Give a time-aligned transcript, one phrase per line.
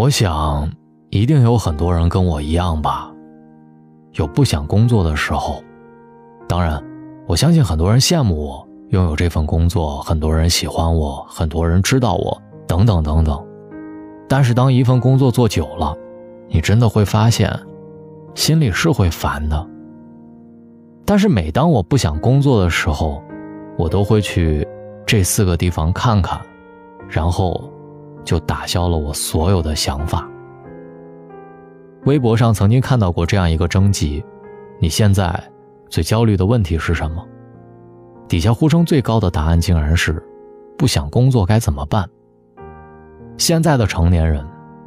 [0.00, 0.66] 我想，
[1.10, 3.12] 一定有很多人跟我一样吧，
[4.14, 5.62] 有不想工作的时候。
[6.48, 6.82] 当然，
[7.26, 13.46] 我相信很多人羡慕我拥有这份工作，很多人喜欢我，很多人知道我，等等等等。
[14.26, 15.94] 但是，当一份工作做久了，
[16.48, 17.54] 你真的会发现，
[18.34, 19.68] 心里是会烦的。
[21.04, 23.22] 但是，每当我不想工作的时候，
[23.76, 24.66] 我都会去
[25.04, 26.40] 这四个地方看看，
[27.06, 27.70] 然后。
[28.24, 30.28] 就打消了我所有的想法。
[32.04, 34.24] 微博上曾经看到过这样一个征集：
[34.78, 35.42] 你现在
[35.88, 37.24] 最焦虑的问题是什么？
[38.26, 40.22] 底下呼声最高的答案竟然是
[40.78, 42.08] 不想工作该怎么办。
[43.36, 44.46] 现在的成年人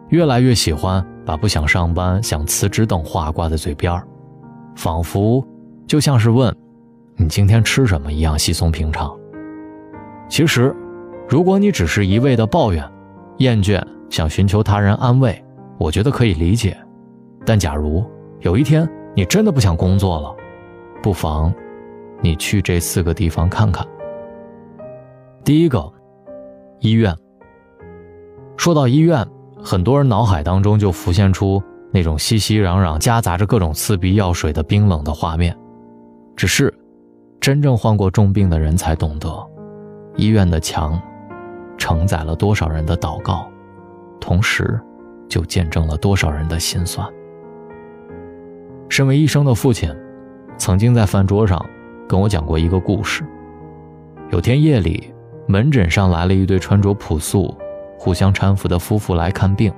[0.09, 4.02] 越来越喜欢把不想上班、想辞职等话挂在嘴边
[4.75, 5.45] 仿佛
[5.85, 6.55] 就像是问
[7.15, 9.15] 你今天吃什么一样稀松平常。
[10.30, 10.75] 其实，
[11.27, 12.83] 如果你只是一味的抱怨，
[13.38, 15.44] 厌倦，想寻求他人安慰，
[15.78, 16.78] 我觉得可以理解。
[17.45, 18.06] 但假如
[18.39, 20.36] 有一天你真的不想工作了，
[21.02, 21.54] 不妨
[22.22, 23.86] 你去这四个地方看看。
[25.44, 25.92] 第一个，
[26.80, 27.14] 医院。
[28.56, 29.26] 说到医院，
[29.61, 31.61] 很多人脑海当中就浮现出
[31.92, 35.58] 那种熙熙攘攘、夹杂着各种刺鼻药水的冰冷的画面。
[36.36, 36.73] 只是，
[37.42, 39.28] 真正患过重病的人才懂得，
[40.16, 41.02] 医院的墙。
[41.84, 43.45] 承载了多少人的祷告，
[44.17, 44.80] 同时，
[45.28, 47.06] 就见证了多少人的心酸。
[48.88, 49.94] 身为医生的父亲，
[50.58, 51.61] 曾经在饭桌上
[52.08, 53.22] 跟我讲过一个故事。
[54.31, 55.14] 有天夜里，
[55.45, 57.54] 门诊上来了一对穿着朴素、
[58.00, 59.70] 互相搀扶的夫妇来看病。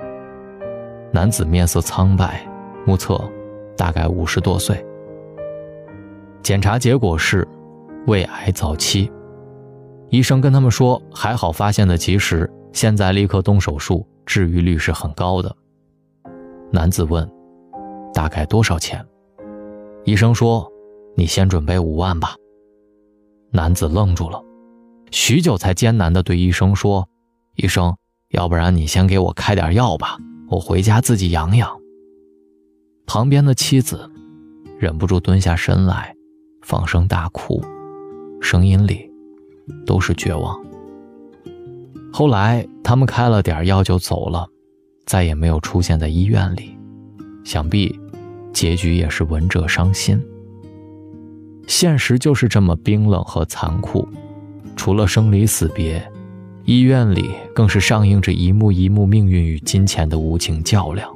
[1.11, 2.47] 男子面色苍白，
[2.85, 3.19] 目测
[3.75, 4.85] 大概五十多岁。
[6.43, 7.47] 检查结果是
[8.05, 9.11] 胃癌早期。
[10.09, 15.55] 医生跟他们说：“还好发现的及时，现在立刻动手术，治愈率是很高的。”
[16.71, 17.29] 男子问
[18.13, 19.05] ：“大概多少钱？”
[20.05, 20.71] 医生说
[21.17, 22.35] ：“你先准备五万吧。”
[23.51, 24.41] 男子愣住了，
[25.11, 27.07] 许久才艰难地对医生说
[27.55, 27.95] ：“医生，
[28.29, 30.17] 要不然你先给我开点药吧，
[30.49, 31.69] 我回家自己养养。”
[33.07, 34.09] 旁边的妻子
[34.77, 36.15] 忍不住蹲下身来，
[36.61, 37.63] 放声大哭，
[38.41, 39.09] 声音里。
[39.85, 40.59] 都是绝望。
[42.11, 44.47] 后来他们开了点药就走了，
[45.05, 46.75] 再也没有出现在医院里。
[47.43, 47.99] 想必
[48.53, 50.21] 结局也是闻者伤心。
[51.67, 54.07] 现实就是这么冰冷和残酷，
[54.75, 56.01] 除了生离死别，
[56.63, 61.09] 医院里更是上映着一幕一幕命运与金钱的无情较量。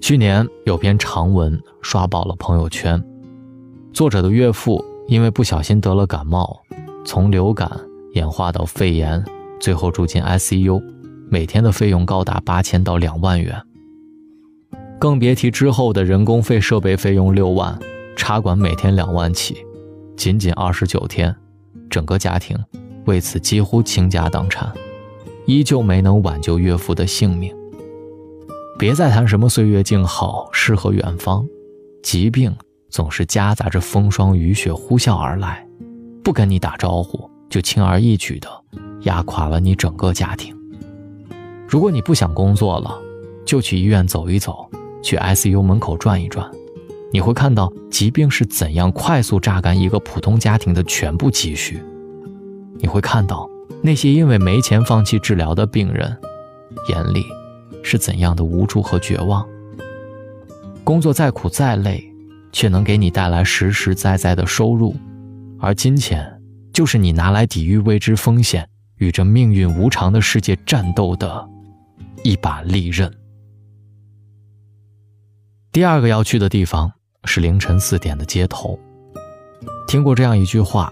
[0.00, 3.02] 去年有篇长文刷爆了朋友圈，
[3.92, 6.62] 作者的岳父因为不小心得了感冒。
[7.04, 7.70] 从流感
[8.14, 9.24] 演化到肺炎，
[9.60, 10.82] 最后住进 ICU，
[11.30, 13.62] 每天的费用高达八千到两万元。
[14.98, 17.78] 更别提之后的人工费、设备费用六万，
[18.16, 19.56] 插管每天两万起。
[20.16, 21.34] 仅仅二十九天，
[21.90, 22.58] 整个家庭
[23.04, 24.72] 为此几乎倾家荡产，
[25.46, 27.54] 依旧没能挽救岳父的性命。
[28.78, 31.46] 别再谈什么岁月静好、诗和远方，
[32.02, 32.56] 疾病
[32.88, 35.66] 总是夹杂着风霜雨雪呼啸而来。
[36.22, 38.48] 不跟你打招呼，就轻而易举的
[39.02, 40.56] 压垮了你整个家庭。
[41.68, 42.98] 如果你不想工作了，
[43.44, 44.68] 就去医院走一走，
[45.02, 46.50] 去 ICU 门口转一转，
[47.12, 51.80] 你会看到疾病是怎样快速榨干一个普通家庭的全部积蓄。
[52.78, 53.48] 你会看到
[53.82, 56.16] 那些因为没钱放弃治疗的病人，
[56.88, 57.24] 眼里
[57.84, 59.46] 是怎样的无助和绝望。
[60.82, 62.12] 工作再苦再累，
[62.56, 64.96] 却能给你带来实实在在的收入。
[65.60, 66.40] 而金钱，
[66.72, 71.46] 就是你拿来抵御未知风险、与这命运无常的世界战斗的
[72.24, 73.12] 一把利刃。
[75.70, 76.90] 第二个要去的地方
[77.26, 78.78] 是凌晨四点的街头。
[79.86, 80.90] 听过这样一句话：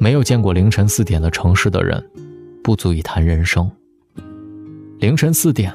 [0.00, 2.02] 没有见过凌晨四点的城市的人，
[2.64, 3.70] 不足以谈人生。
[4.98, 5.74] 凌晨四点，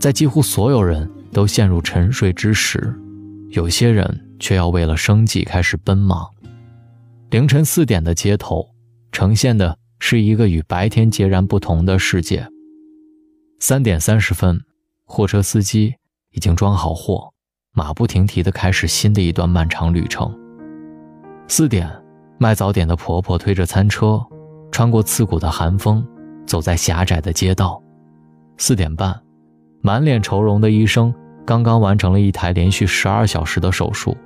[0.00, 2.92] 在几乎所有人都陷入沉睡之时，
[3.50, 6.28] 有些人却要为了生计开始奔忙。
[7.30, 8.68] 凌晨四点的街头，
[9.10, 12.46] 呈现的是一个与白天截然不同的世界。
[13.60, 14.60] 三点三十分，
[15.04, 15.94] 货车司机
[16.32, 17.32] 已经装好货，
[17.72, 20.32] 马不停蹄地开始新的一段漫长旅程。
[21.48, 21.90] 四点，
[22.38, 24.22] 卖早点的婆婆推着餐车，
[24.70, 26.06] 穿过刺骨的寒风，
[26.46, 27.82] 走在狭窄的街道。
[28.58, 29.18] 四点半，
[29.80, 31.12] 满脸愁容的医生
[31.44, 34.16] 刚刚完成了一台连续十二小时的手术，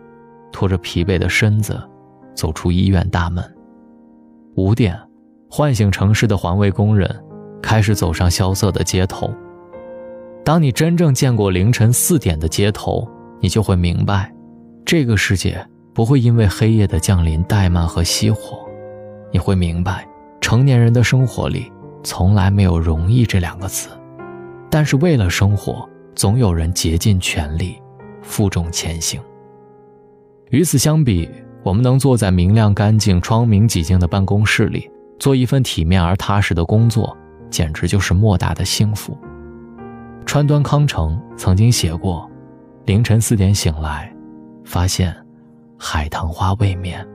[0.53, 1.81] 拖着疲惫的身子。
[2.35, 3.44] 走出医院大门，
[4.55, 4.97] 五点，
[5.50, 7.12] 唤醒城市的环卫工人
[7.61, 9.29] 开始走上萧瑟的街头。
[10.44, 13.05] 当你真正见过凌晨四点的街头，
[13.41, 14.32] 你就会明白，
[14.85, 15.61] 这个世界
[15.93, 18.65] 不会因为黑夜的降临怠慢和熄火。
[19.32, 20.06] 你会明白，
[20.41, 21.73] 成年人的生活里
[22.05, 23.88] 从来没有容易这两个字，
[24.70, 27.81] 但是为了生活，总有人竭尽全力，
[28.23, 29.23] 负重前行。
[30.50, 31.31] 与此相比，
[31.62, 37.17] 我们能坐在明亮、干净、窗明几净的办公室里，做一份体面而踏实的工作，
[37.49, 39.17] 简直就是莫大的幸福。
[40.26, 42.29] 川端康成曾经写过
[42.85, 44.12] ：“凌晨四点醒来，
[44.65, 45.15] 发现
[45.79, 47.06] 海棠花未眠。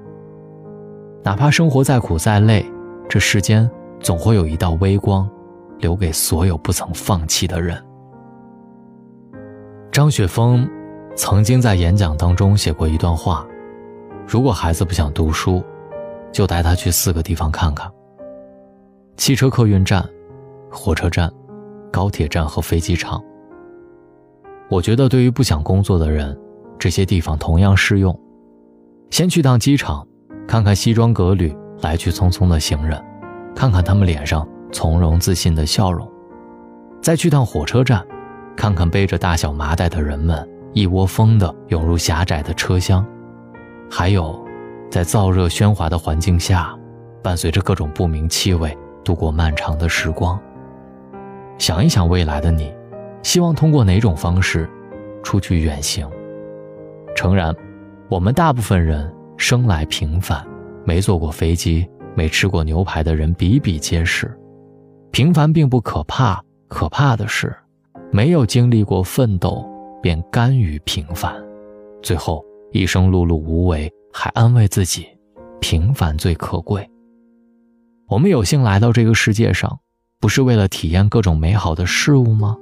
[1.23, 2.65] 哪怕生活再苦再累，
[3.09, 3.69] 这世间
[3.99, 5.29] 总会有一道微光，
[5.79, 7.77] 留给所有不曾放弃的人。”
[9.93, 10.67] 张雪峰
[11.15, 13.45] 曾经在演讲当中写过一段话
[14.27, 15.63] ：“如果孩子不想读书，
[16.31, 17.87] 就带他去四个地方看看：
[19.17, 20.03] 汽车客运站、
[20.71, 21.31] 火车站。”
[21.93, 23.23] 高铁站和飞机场。
[24.67, 26.35] 我觉得对于不想工作的人，
[26.79, 28.19] 这些地方同样适用。
[29.11, 30.03] 先去趟机场，
[30.47, 32.99] 看看西装革履、来去匆匆的行人，
[33.55, 36.07] 看看他们脸上从容自信的笑容；
[36.99, 38.03] 再去趟火车站，
[38.55, 43.03] 看看背着大小麻袋的人们一窝蜂地涌入狭窄的车厢；
[43.89, 44.43] 还有，
[44.89, 46.77] 在燥热喧哗的环境下，
[47.21, 50.39] 伴随着各种不明气味度过漫长的时光。
[51.57, 52.73] 想一想未来的你，
[53.21, 54.69] 希望通过哪种方式
[55.23, 56.07] 出去远行？
[57.15, 57.55] 诚然，
[58.09, 60.45] 我们大部分人生来平凡，
[60.83, 64.35] 没坐过飞机、没吃过牛排的人比比皆是。
[65.11, 67.55] 平凡并不可怕，可怕的是
[68.13, 69.67] 没有经历过奋斗
[69.99, 71.33] 便甘于平凡，
[72.03, 75.07] 最后一生碌碌无为，还安慰自己
[75.59, 76.87] 平凡最可贵。
[78.07, 79.79] 我们有幸来到这个世界上。
[80.19, 82.55] 不是为了体验各种美好的事物吗？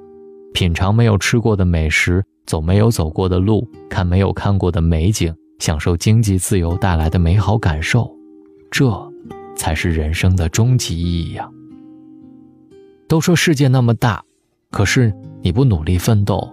[0.52, 8.12] 品尝没有吃过的美食，走没有走过的路，看没有看过的美景，享受经济自由带来的美好感受，
[8.72, 8.90] 这
[9.56, 11.48] 才是人生的终极意义呀！
[13.08, 14.24] 都说世界那么大，
[14.72, 16.50] 可是你不努力奋斗，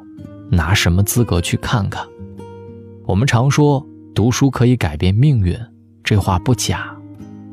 [0.51, 2.07] 拿什么资格去看看？
[3.05, 5.59] 我们常说读书可以改变命运，
[6.03, 6.97] 这话不假，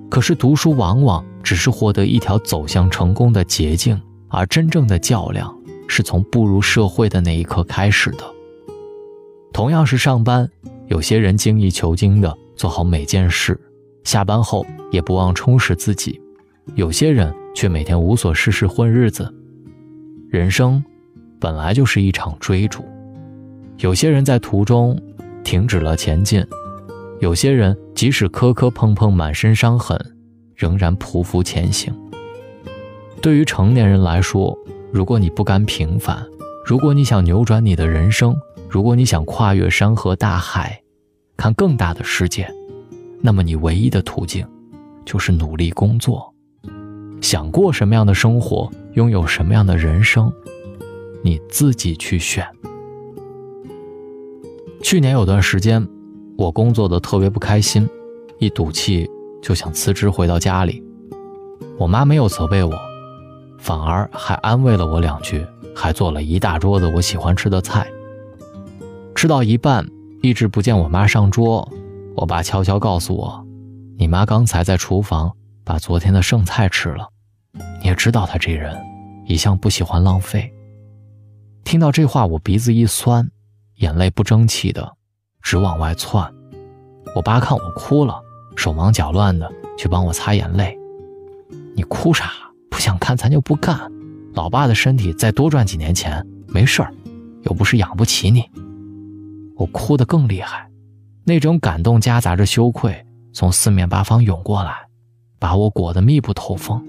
[0.09, 1.23] 可是读书往往……
[1.45, 5.55] 只是获得一条走向成功的捷径，而真正的较量
[5.87, 8.23] 是从步入社会的那一刻开始的。
[9.53, 10.49] 同样是上班，
[10.87, 13.55] 有些人精益求精的做好每件事，
[14.05, 16.19] 下班后也不忘充实自己；
[16.73, 19.31] 有些人却每天无所事事混日子。
[20.31, 20.83] 人生
[21.45, 22.83] 本来就是一场追逐，
[23.77, 24.99] 有些人在途中
[25.43, 26.43] 停止了前进，
[27.19, 29.95] 有些人即使磕磕碰碰，满身伤痕。
[30.55, 31.93] 仍然匍匐前行。
[33.21, 34.57] 对于成年人来说，
[34.91, 36.25] 如果你不甘平凡，
[36.65, 38.35] 如果你想扭转你的人生，
[38.67, 40.81] 如果你想跨越山河大海，
[41.37, 42.51] 看更大的世界，
[43.21, 44.43] 那么你唯一的途径，
[45.05, 46.33] 就是努力工作。
[47.21, 50.33] 想过什么样的生活，拥有什么样的人生，
[51.25, 52.47] 你自己去选。
[54.83, 55.83] 去年有段时间，
[56.37, 57.89] 我工作的特别不开心，
[58.37, 59.09] 一赌气。
[59.41, 60.83] 就想辞职回到家里，
[61.77, 62.73] 我妈没有责备我，
[63.59, 67.87] 反而还安慰了我两句，还做了一大桌子我喜欢吃的菜。
[69.13, 69.87] 吃到一半，
[70.23, 71.71] 一直不见我妈上桌，
[72.15, 73.45] 我爸悄悄告诉我
[73.99, 75.31] ：“你妈刚才在厨房
[75.63, 77.07] 把昨天的剩菜吃了。”
[77.81, 78.75] 你也知道她这人
[79.27, 80.51] 一向不喜欢浪费。
[81.65, 83.29] 听到这话，我鼻子一酸，
[83.77, 84.93] 眼泪不争气的
[85.41, 86.31] 直往外窜。
[87.15, 88.21] 我爸看我哭了。
[88.55, 90.79] 手忙脚乱的去帮我擦眼泪，
[91.75, 92.31] 你哭啥？
[92.69, 93.77] 不想看咱就不干。
[94.33, 96.93] 老爸的身体再多赚几年钱没事儿，
[97.43, 98.49] 又不是养不起你。
[99.57, 100.69] 我哭得更厉害，
[101.25, 104.87] 那种感动夹杂着羞愧从四面八方涌过来，
[105.37, 106.81] 把我裹得密不透风。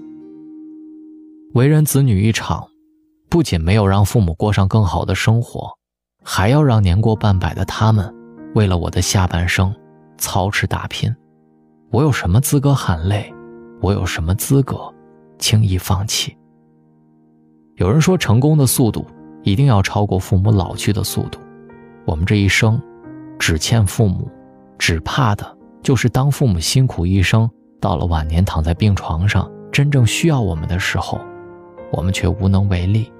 [1.53, 2.65] 为人子女一场，
[3.29, 5.69] 不仅没有让父母过上更好的生活，
[6.23, 8.13] 还要让年过半百的他们
[8.55, 9.73] 为了我的下半生
[10.17, 11.13] 操持打拼。
[11.91, 13.33] 我有什么资格喊累？
[13.81, 14.93] 我有什么资格
[15.37, 16.35] 轻易放弃？
[17.75, 19.05] 有人说，成功的速度
[19.43, 21.39] 一定要超过父母老去的速度。
[22.05, 22.81] 我们这一生，
[23.37, 24.29] 只欠父母，
[24.79, 27.47] 只怕的就是当父母辛苦一生，
[27.79, 31.19] 到了晚年躺在病床上，真正需要我们的时候，
[31.91, 33.11] 我们却无能为力。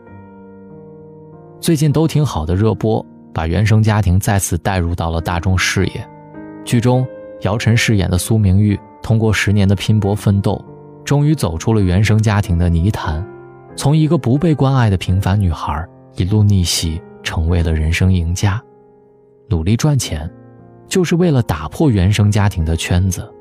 [1.59, 6.09] 最近都挺好的热播，把原生家庭再次带入到了大众视野，
[6.63, 7.05] 剧中。
[7.41, 10.59] 姚晨饰演的苏明玉，通过十年的拼搏奋斗，
[11.05, 13.23] 终于走出了原生家庭的泥潭，
[13.75, 18.59] 从一个不被关爱的平凡女孩，一路逆袭，成为了人生赢家。
[19.49, 20.27] 努力赚钱，
[20.87, 23.31] 就是为了打破原生家庭的圈子。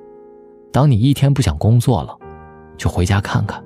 [0.71, 2.15] 当你一天不想工作了，
[2.77, 3.65] 就回家看看，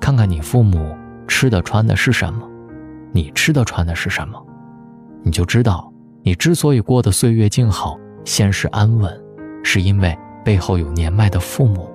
[0.00, 0.96] 看看你父母
[1.26, 2.48] 吃的穿的是什么，
[3.12, 4.40] 你吃的穿的是什么，
[5.22, 9.20] 你就知道，你之所以过得岁月静好、现实安稳，
[9.62, 11.90] 是因为背后有年迈的父母，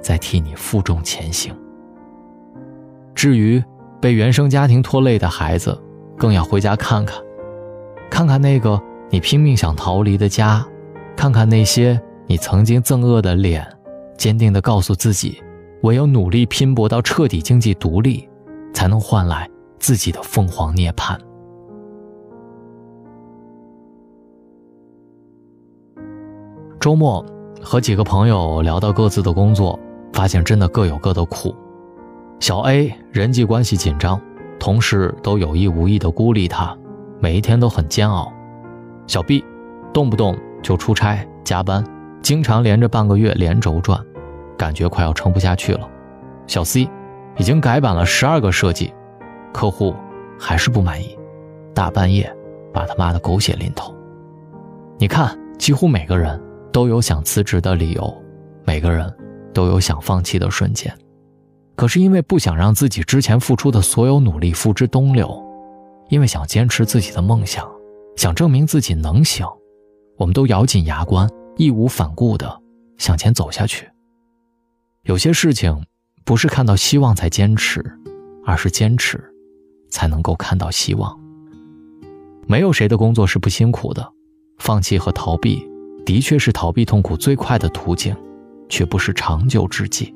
[0.00, 1.54] 在替你负重前行。
[3.14, 3.62] 至于
[4.00, 5.80] 被原生家庭拖累的孩子，
[6.16, 7.22] 更要回家看看，
[8.10, 8.80] 看看那个。
[9.10, 10.66] 你拼命想逃离的家，
[11.14, 13.64] 看看那些你曾经憎恶的脸，
[14.16, 15.40] 坚定地告诉自己，
[15.82, 18.28] 唯有努力拼搏到彻底经济独立，
[18.72, 19.48] 才能换来
[19.84, 21.14] 自己的凤凰涅槃。
[26.80, 27.22] 周末
[27.62, 29.78] 和几个朋友聊到各自的工作，
[30.14, 31.54] 发现真的各有各的苦。
[32.40, 34.18] 小 A 人际关系紧张，
[34.58, 36.74] 同事都有意无意的孤立他，
[37.20, 38.32] 每一天都很煎熬。
[39.06, 39.44] 小 B，
[39.92, 41.84] 动不动就出差加班，
[42.22, 44.02] 经常连着半个月连轴转，
[44.56, 45.86] 感觉快要撑不下去了。
[46.46, 46.88] 小 C，
[47.36, 48.94] 已经改版了十二个设计，
[49.54, 49.94] 客户
[50.36, 51.16] 还是不满意，
[51.72, 52.30] 大半夜
[52.72, 53.94] 把他骂得狗血淋头。
[54.98, 56.42] 你看，几乎每个人
[56.72, 58.22] 都有想辞职的理由，
[58.64, 59.10] 每个人
[59.54, 60.92] 都有想放弃的瞬间，
[61.76, 65.40] 可是因为不想让自己之前付出的所有努力付之东流，
[66.08, 67.64] 因为想坚持自己的梦想。
[68.16, 69.46] 想证明自己能行，
[70.16, 72.60] 我们都咬紧牙关，义无反顾地
[72.98, 73.88] 向前走下去。
[75.02, 75.84] 有些事情
[76.24, 77.84] 不是看到希望才坚持，
[78.44, 79.22] 而是坚持
[79.94, 81.16] 才能够看到希望。
[82.48, 84.12] 没有谁的工作是不辛苦的，
[84.58, 85.64] 放弃和逃避
[86.04, 88.12] 的确是逃避痛苦最快的途径，
[88.68, 90.12] 却不是长久之计。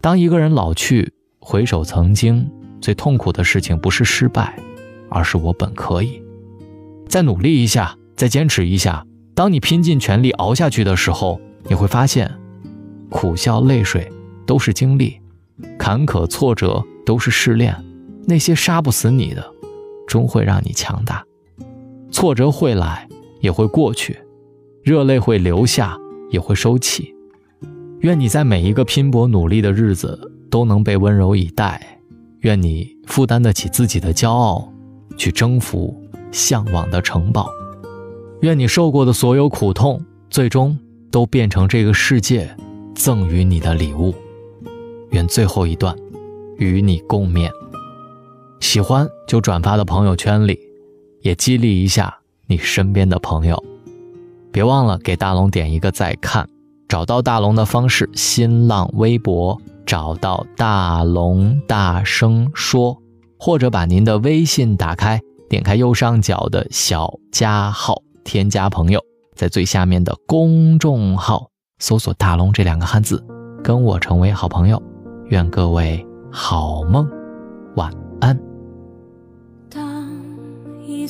[0.00, 2.48] 当一个人老去，回首曾经，
[2.80, 4.56] 最痛苦的事情不是失败，
[5.10, 6.22] 而是我本可以。
[7.08, 9.04] 再努力一下，再坚持一下。
[9.34, 12.32] 当你拼尽全力熬下去的时候，你会发现，
[13.10, 14.08] 苦笑泪水
[14.46, 15.20] 都是经历，
[15.76, 17.74] 坎坷挫折都是试炼。
[18.26, 19.44] 那些杀不死你的，
[20.06, 21.24] 终会让你强大。
[22.10, 23.08] 挫折会来，
[23.40, 24.14] 也会过去；
[24.82, 25.98] 热泪会流下，
[26.30, 27.14] 也会收起。
[28.00, 32.00] 愿你在每一个拼搏努力的日子都能被温柔以待。
[32.40, 34.72] 愿你负担得起自己的骄傲，
[35.16, 36.00] 去征服。
[36.30, 37.48] 向往的城堡，
[38.40, 40.76] 愿你受过的所有苦痛，最终
[41.08, 42.52] 都变成这个世界
[42.92, 44.12] 赠予你的礼物。
[45.10, 45.96] 愿最后一段
[46.58, 47.48] 与你共勉。
[48.64, 50.58] 喜欢就转发到朋友圈里，
[51.20, 52.16] 也激励一下
[52.46, 53.62] 你身边的朋友。
[54.50, 56.48] 别忘了给大龙点一个再看。
[56.88, 62.96] 找到大龙的方式：新浪微博找到大龙，大声说，
[63.38, 65.20] 或者把您的微信打开。
[65.50, 68.98] 点开右上角的小加号，添加朋友，
[69.36, 73.22] 在最下面的公众号搜索“大龙”这两个汉字，
[73.62, 74.82] 跟我成为好朋友。
[75.26, 77.06] 愿各位好梦，
[77.76, 77.92] 晚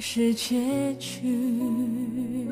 [0.00, 2.43] 是结局。